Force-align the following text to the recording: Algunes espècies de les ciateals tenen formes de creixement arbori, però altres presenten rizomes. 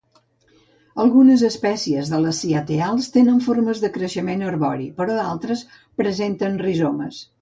Algunes 1.03 1.41
espècies 1.49 2.09
de 2.13 2.21
les 2.23 2.39
ciateals 2.45 3.11
tenen 3.17 3.43
formes 3.49 3.83
de 3.85 3.91
creixement 3.99 4.41
arbori, 4.53 4.89
però 5.03 5.19
altres 5.27 5.63
presenten 6.01 6.59
rizomes. 6.65 7.23